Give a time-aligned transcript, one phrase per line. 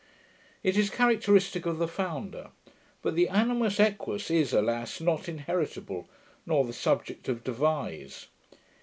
[0.63, 2.49] It is characteristick of the founder;
[3.03, 4.99] but the animus aequus is, alas!
[4.99, 6.09] not inheritable,
[6.43, 8.25] nor the subject of devise.